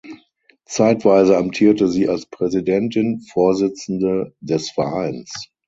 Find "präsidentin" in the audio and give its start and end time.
2.25-3.19